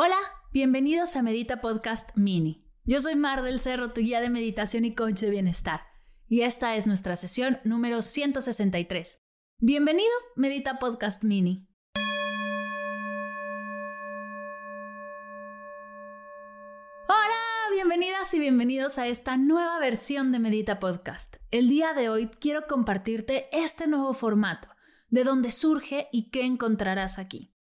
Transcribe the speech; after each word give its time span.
Hola, 0.00 0.20
bienvenidos 0.52 1.16
a 1.16 1.22
Medita 1.22 1.60
Podcast 1.60 2.10
Mini. 2.14 2.64
Yo 2.84 3.00
soy 3.00 3.16
Mar 3.16 3.42
del 3.42 3.58
Cerro, 3.58 3.92
tu 3.92 4.00
guía 4.00 4.20
de 4.20 4.30
meditación 4.30 4.84
y 4.84 4.94
coach 4.94 5.18
de 5.18 5.28
bienestar, 5.28 5.80
y 6.28 6.42
esta 6.42 6.76
es 6.76 6.86
nuestra 6.86 7.16
sesión 7.16 7.58
número 7.64 8.00
163. 8.00 9.20
Bienvenido, 9.58 10.12
Medita 10.36 10.78
Podcast 10.78 11.24
Mini. 11.24 11.66
bienvenidas 17.72 18.32
y 18.34 18.38
bienvenidos 18.38 18.98
a 18.98 19.08
esta 19.08 19.36
nueva 19.36 19.80
versión 19.80 20.30
de 20.30 20.38
Medita 20.38 20.78
Podcast. 20.78 21.38
El 21.50 21.68
día 21.68 21.92
de 21.92 22.08
hoy 22.08 22.28
quiero 22.28 22.68
compartirte 22.68 23.48
este 23.50 23.88
nuevo 23.88 24.14
formato, 24.14 24.68
de 25.08 25.24
dónde 25.24 25.50
surge 25.50 26.08
y 26.12 26.30
qué 26.30 26.44
encontrarás 26.44 27.18
aquí. 27.18 27.57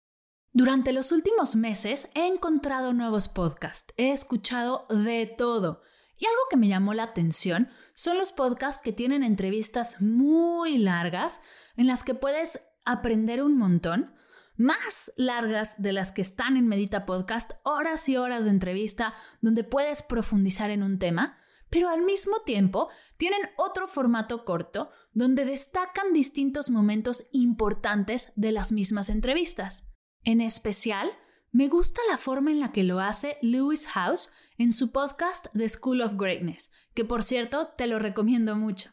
Durante 0.56 0.92
los 0.92 1.10
últimos 1.10 1.56
meses 1.56 2.08
he 2.14 2.28
encontrado 2.28 2.92
nuevos 2.92 3.26
podcasts, 3.26 3.92
he 3.96 4.12
escuchado 4.12 4.86
de 4.88 5.26
todo. 5.26 5.82
Y 6.16 6.26
algo 6.26 6.42
que 6.48 6.56
me 6.56 6.68
llamó 6.68 6.94
la 6.94 7.02
atención 7.02 7.70
son 7.94 8.18
los 8.18 8.30
podcasts 8.30 8.80
que 8.80 8.92
tienen 8.92 9.24
entrevistas 9.24 10.00
muy 10.00 10.78
largas 10.78 11.42
en 11.76 11.88
las 11.88 12.04
que 12.04 12.14
puedes 12.14 12.60
aprender 12.84 13.42
un 13.42 13.58
montón, 13.58 14.14
más 14.56 15.12
largas 15.16 15.82
de 15.82 15.92
las 15.92 16.12
que 16.12 16.22
están 16.22 16.56
en 16.56 16.68
Medita 16.68 17.04
Podcast, 17.04 17.50
horas 17.64 18.08
y 18.08 18.16
horas 18.16 18.44
de 18.44 18.52
entrevista 18.52 19.12
donde 19.40 19.64
puedes 19.64 20.04
profundizar 20.04 20.70
en 20.70 20.84
un 20.84 21.00
tema, 21.00 21.36
pero 21.68 21.88
al 21.88 22.02
mismo 22.02 22.42
tiempo 22.42 22.90
tienen 23.16 23.40
otro 23.56 23.88
formato 23.88 24.44
corto 24.44 24.90
donde 25.14 25.46
destacan 25.46 26.12
distintos 26.12 26.70
momentos 26.70 27.26
importantes 27.32 28.32
de 28.36 28.52
las 28.52 28.70
mismas 28.70 29.08
entrevistas. 29.08 29.88
En 30.24 30.40
especial, 30.40 31.10
me 31.52 31.68
gusta 31.68 32.00
la 32.08 32.16
forma 32.16 32.50
en 32.50 32.58
la 32.58 32.72
que 32.72 32.82
lo 32.82 32.98
hace 32.98 33.36
Lewis 33.42 33.86
House 33.88 34.32
en 34.56 34.72
su 34.72 34.90
podcast 34.90 35.46
The 35.52 35.68
School 35.68 36.00
of 36.00 36.14
Greatness, 36.16 36.72
que 36.94 37.04
por 37.04 37.22
cierto 37.22 37.68
te 37.76 37.86
lo 37.86 37.98
recomiendo 37.98 38.56
mucho. 38.56 38.90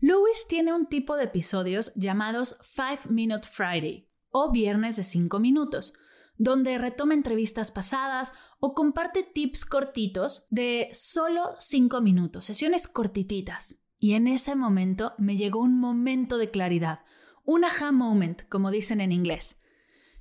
Lewis 0.00 0.46
tiene 0.46 0.74
un 0.74 0.86
tipo 0.86 1.16
de 1.16 1.24
episodios 1.24 1.94
llamados 1.94 2.58
Five 2.62 3.10
Minute 3.10 3.48
Friday, 3.50 4.08
o 4.30 4.52
Viernes 4.52 4.96
de 4.96 5.04
5 5.04 5.40
minutos, 5.40 5.94
donde 6.36 6.78
retoma 6.78 7.14
entrevistas 7.14 7.72
pasadas 7.72 8.32
o 8.60 8.74
comparte 8.74 9.22
tips 9.22 9.64
cortitos 9.64 10.46
de 10.50 10.88
solo 10.92 11.54
5 11.58 12.00
minutos, 12.02 12.44
sesiones 12.44 12.86
cortititas. 12.86 13.82
Y 13.98 14.12
en 14.12 14.28
ese 14.28 14.54
momento 14.54 15.14
me 15.18 15.36
llegó 15.36 15.60
un 15.60 15.80
momento 15.80 16.38
de 16.38 16.50
claridad, 16.50 17.00
un 17.44 17.64
aha 17.64 17.90
moment, 17.90 18.42
como 18.48 18.70
dicen 18.70 19.00
en 19.00 19.10
inglés. 19.10 19.58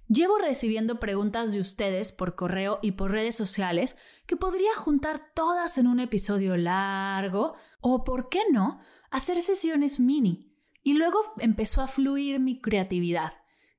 Llevo 0.09 0.37
recibiendo 0.37 0.99
preguntas 0.99 1.51
de 1.51 1.59
ustedes 1.59 2.13
por 2.13 2.35
correo 2.35 2.79
y 2.81 2.93
por 2.93 3.11
redes 3.11 3.35
sociales 3.35 3.97
que 4.25 4.37
podría 4.37 4.73
juntar 4.73 5.33
todas 5.33 5.77
en 5.77 5.87
un 5.87 5.99
episodio 5.99 6.55
largo 6.55 7.55
o, 7.81 8.05
¿por 8.05 8.29
qué 8.29 8.43
no?, 8.51 8.79
hacer 9.11 9.41
sesiones 9.41 9.99
mini. 9.99 10.53
Y 10.81 10.93
luego 10.93 11.19
empezó 11.39 11.81
a 11.81 11.87
fluir 11.87 12.39
mi 12.39 12.61
creatividad. 12.61 13.33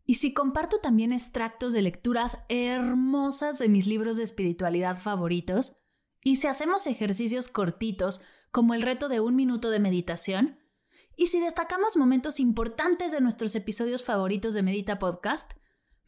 Y 0.04 0.14
si 0.14 0.34
comparto 0.34 0.80
también 0.80 1.12
extractos 1.12 1.72
de 1.72 1.80
lecturas 1.82 2.38
hermosas 2.48 3.58
de 3.58 3.70
mis 3.70 3.86
libros 3.86 4.18
de 4.18 4.22
espiritualidad 4.22 5.00
favoritos, 5.00 5.78
y 6.22 6.36
si 6.36 6.46
hacemos 6.46 6.86
ejercicios 6.86 7.48
cortitos 7.48 8.22
como 8.50 8.74
el 8.74 8.82
reto 8.82 9.08
de 9.08 9.20
un 9.20 9.34
minuto 9.34 9.70
de 9.70 9.80
meditación, 9.80 10.58
y 11.16 11.28
si 11.28 11.40
destacamos 11.40 11.96
momentos 11.96 12.38
importantes 12.38 13.12
de 13.12 13.20
nuestros 13.20 13.54
episodios 13.54 14.04
favoritos 14.04 14.54
de 14.54 14.62
Medita 14.62 14.98
Podcast, 14.98 15.52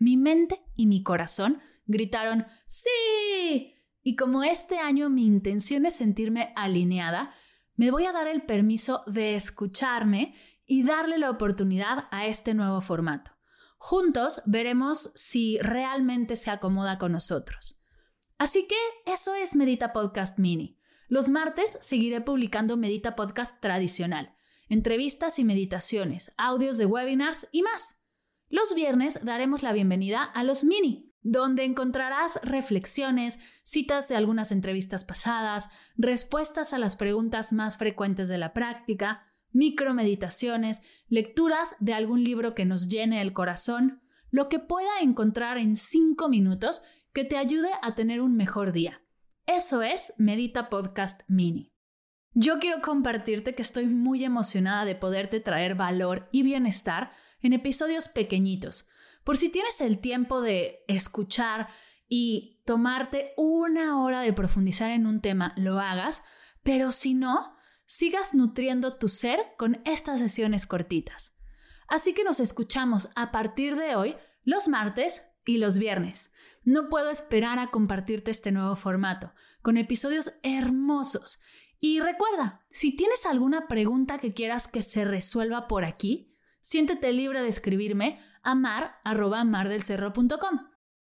mi 0.01 0.17
mente 0.17 0.61
y 0.75 0.87
mi 0.87 1.05
corazón 1.05 1.61
gritaron 1.87 2.47
¡Sí! 2.67 3.77
Y 4.03 4.17
como 4.17 4.43
este 4.43 4.79
año 4.79 5.11
mi 5.11 5.25
intención 5.27 5.87
es 5.87 5.95
sentirme 5.95 6.53
alineada, 6.57 7.35
me 7.77 7.91
voy 7.91 8.07
a 8.07 8.13
dar 8.13 8.27
el 8.27 8.43
permiso 8.43 9.05
de 9.07 9.35
escucharme 9.35 10.35
y 10.67 10.83
darle 10.83 11.19
la 11.19 11.31
oportunidad 11.31 12.09
a 12.11 12.27
este 12.27 12.55
nuevo 12.55 12.81
formato. 12.81 13.33
Juntos 13.77 14.43
veremos 14.47 15.13
si 15.15 15.59
realmente 15.59 16.37
se 16.37 16.51
acomoda 16.51 16.99
con 16.99 17.13
nosotros. 17.13 17.79
Así 18.39 18.67
que 18.67 18.77
eso 19.05 19.35
es 19.35 19.55
Medita 19.55 19.93
Podcast 19.93 20.39
Mini. 20.39 20.79
Los 21.09 21.29
martes 21.29 21.77
seguiré 21.81 22.21
publicando 22.21 22.77
Medita 22.77 23.17
Podcast 23.17 23.61
tradicional, 23.61 24.35
entrevistas 24.69 25.39
y 25.39 25.45
meditaciones, 25.45 26.33
audios 26.39 26.79
de 26.79 26.87
webinars 26.87 27.49
y 27.53 27.63
más. 27.63 28.00
Los 28.51 28.75
viernes 28.75 29.21
daremos 29.23 29.63
la 29.63 29.73
bienvenida 29.73 30.25
a 30.25 30.43
los 30.43 30.65
mini, 30.65 31.15
donde 31.23 31.63
encontrarás 31.63 32.41
reflexiones, 32.43 33.39
citas 33.63 34.09
de 34.09 34.17
algunas 34.17 34.51
entrevistas 34.51 35.05
pasadas, 35.05 35.71
respuestas 35.97 36.73
a 36.73 36.79
las 36.79 36.97
preguntas 36.97 37.53
más 37.53 37.79
frecuentes 37.79 38.29
de 38.29 38.39
la 38.39 38.53
práctica, 38.53 39.23
micromeditaciones, 39.53 40.83
lecturas 41.07 41.77
de 41.79 41.95
algún 41.95 42.25
libro 42.25 42.57
que 42.57 42.65
nos 42.65 42.89
llene 42.89 43.23
el 43.23 43.33
corazón, 43.33 44.03
lo 44.31 44.49
que 44.49 44.59
pueda 44.59 44.99
encontrar 45.01 45.57
en 45.57 45.77
cinco 45.77 46.29
minutos 46.29 46.83
que 47.13 47.25
te 47.25 47.37
ayude 47.37 47.71
a 47.83 47.95
tener 47.95 48.21
un 48.21 48.35
mejor 48.35 48.73
día. 48.73 49.01
Eso 49.47 49.83
es 49.83 50.13
Medita 50.19 50.71
Podcast 50.71 51.21
Mini. 51.29 51.71
Yo 52.33 52.59
quiero 52.59 52.83
compartirte 52.83 53.55
que 53.55 53.63
estoy 53.63 53.87
muy 53.87 54.25
emocionada 54.25 54.85
de 54.85 54.97
poderte 54.97 55.39
traer 55.39 55.77
valor 55.77 56.29
y 56.33 56.43
bienestar 56.43 57.13
en 57.43 57.53
episodios 57.53 58.09
pequeñitos. 58.09 58.89
Por 59.25 59.37
si 59.37 59.49
tienes 59.49 59.81
el 59.81 59.99
tiempo 59.99 60.41
de 60.41 60.85
escuchar 60.89 61.69
y 62.09 62.63
tomarte 62.65 63.33
una 63.37 64.03
hora 64.03 64.21
de 64.21 64.33
profundizar 64.33 64.91
en 64.91 65.07
un 65.07 65.21
tema, 65.21 65.55
lo 65.57 65.79
hagas, 65.79 66.23
pero 66.63 66.93
si 66.93 67.15
no, 67.15 67.55
sigas 67.87 68.35
nutriendo 68.35 68.99
tu 68.99 69.09
ser 69.09 69.41
con 69.59 69.81
estas 69.85 70.21
sesiones 70.21 70.67
cortitas. 70.67 71.37
Así 71.89 72.15
que 72.15 72.25
nos 72.25 72.41
escuchamos 72.41 73.11
a 73.17 73.33
partir 73.33 73.77
de 73.77 73.97
hoy 73.97 74.17
los 74.45 74.69
martes 74.69 75.25
y 75.45 75.59
los 75.59 75.79
viernes. 75.79 76.33
No 76.63 76.89
puedo 76.89 77.11
esperar 77.11 77.59
a 77.59 77.71
compartirte 77.71 78.31
este 78.31 78.53
nuevo 78.53 78.77
formato, 78.77 79.33
con 79.63 79.77
episodios 79.77 80.39
hermosos. 80.43 81.41
Y 81.81 82.01
recuerda, 82.01 82.65
si 82.71 82.95
tienes 82.95 83.25
alguna 83.27 83.67
pregunta 83.67 84.19
que 84.19 84.35
quieras 84.35 84.69
que 84.69 84.83
se 84.83 85.05
resuelva 85.05 85.67
por 85.67 85.85
aquí, 85.85 86.30
siéntete 86.61 87.13
libre 87.13 87.43
de 87.43 87.49
escribirme 87.49 88.21
a 88.43 88.55
mar.mardelcerro.com 88.55 90.71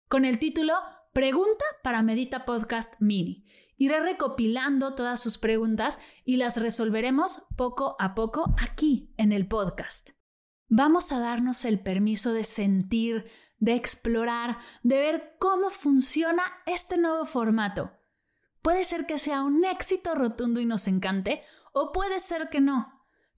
con 0.08 0.24
el 0.24 0.38
título 0.38 0.74
Pregunta 1.12 1.64
para 1.82 2.02
Medita 2.02 2.44
Podcast 2.44 2.94
Mini. 2.98 3.46
Iré 3.76 4.00
recopilando 4.00 4.94
todas 4.94 5.20
sus 5.20 5.38
preguntas 5.38 5.98
y 6.24 6.36
las 6.36 6.56
resolveremos 6.56 7.44
poco 7.56 7.96
a 7.98 8.14
poco 8.14 8.54
aquí 8.60 9.12
en 9.16 9.32
el 9.32 9.46
podcast. 9.46 10.10
Vamos 10.68 11.12
a 11.12 11.20
darnos 11.20 11.64
el 11.64 11.80
permiso 11.80 12.32
de 12.32 12.44
sentir, 12.44 13.30
de 13.58 13.74
explorar, 13.74 14.58
de 14.82 15.00
ver 15.00 15.36
cómo 15.38 15.70
funciona 15.70 16.42
este 16.66 16.96
nuevo 16.96 17.26
formato. 17.26 17.92
Puede 18.60 18.84
ser 18.84 19.06
que 19.06 19.18
sea 19.18 19.42
un 19.42 19.64
éxito 19.64 20.14
rotundo 20.14 20.60
y 20.60 20.64
nos 20.64 20.88
encante, 20.88 21.42
o 21.72 21.92
puede 21.92 22.18
ser 22.18 22.48
que 22.48 22.60
no. 22.60 22.93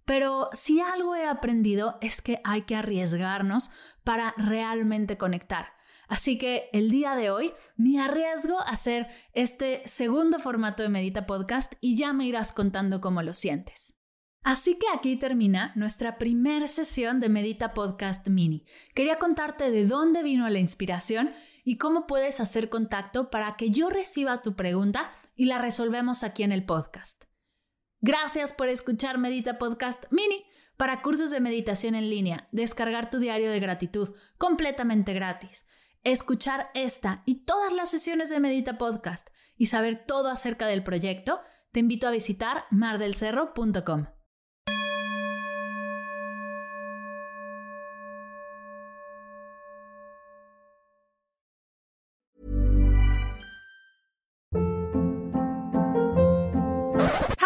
Pero 0.06 0.48
si 0.52 0.80
algo 0.80 1.14
he 1.14 1.26
aprendido 1.26 1.98
es 2.00 2.22
que 2.22 2.40
hay 2.44 2.62
que 2.62 2.76
arriesgarnos 2.76 3.70
para 4.04 4.32
realmente 4.38 5.18
conectar. 5.18 5.74
Así 6.08 6.38
que 6.38 6.70
el 6.72 6.90
día 6.90 7.16
de 7.16 7.30
hoy 7.30 7.52
me 7.76 8.00
arriesgo 8.00 8.60
a 8.60 8.70
hacer 8.70 9.08
este 9.32 9.82
segundo 9.84 10.38
formato 10.38 10.84
de 10.84 10.88
Medita 10.88 11.26
Podcast 11.26 11.74
y 11.80 11.96
ya 11.96 12.12
me 12.12 12.26
irás 12.26 12.52
contando 12.52 13.00
cómo 13.00 13.22
lo 13.22 13.34
sientes. 13.34 13.94
Así 14.44 14.78
que 14.78 14.86
aquí 14.94 15.16
termina 15.16 15.72
nuestra 15.74 16.18
primera 16.18 16.68
sesión 16.68 17.18
de 17.18 17.28
Medita 17.28 17.74
Podcast 17.74 18.28
Mini. 18.28 18.64
Quería 18.94 19.18
contarte 19.18 19.72
de 19.72 19.86
dónde 19.86 20.22
vino 20.22 20.48
la 20.48 20.60
inspiración 20.60 21.32
y 21.64 21.78
cómo 21.78 22.06
puedes 22.06 22.38
hacer 22.38 22.68
contacto 22.68 23.28
para 23.28 23.56
que 23.56 23.70
yo 23.70 23.90
reciba 23.90 24.42
tu 24.42 24.54
pregunta 24.54 25.10
y 25.34 25.46
la 25.46 25.58
resolvemos 25.58 26.22
aquí 26.22 26.44
en 26.44 26.52
el 26.52 26.64
podcast. 26.64 27.24
Gracias 28.00 28.52
por 28.52 28.68
escuchar 28.68 29.18
Medita 29.18 29.58
Podcast 29.58 30.04
Mini. 30.10 30.44
para 30.76 31.00
cursos 31.00 31.30
de 31.30 31.40
meditación 31.40 31.94
en 31.94 32.10
línea, 32.10 32.48
descargar 32.52 33.08
tu 33.08 33.18
diario 33.18 33.50
de 33.50 33.60
gratitud 33.60 34.14
completamente 34.36 35.14
gratis, 35.14 35.66
escuchar 36.04 36.70
esta 36.74 37.22
y 37.24 37.46
todas 37.46 37.72
las 37.72 37.90
sesiones 37.90 38.28
de 38.28 38.40
Medita 38.40 38.76
Podcast 38.76 39.28
y 39.56 39.66
saber 39.66 40.04
todo 40.06 40.28
acerca 40.28 40.66
del 40.66 40.82
proyecto, 40.82 41.40
te 41.72 41.80
invito 41.80 42.06
a 42.06 42.10
visitar 42.10 42.64
mardelcerro.com. 42.70 44.15